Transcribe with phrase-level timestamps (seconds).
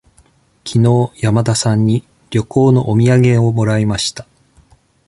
[0.63, 4.25] きのう山田さんに旅行のお土産をもらいました。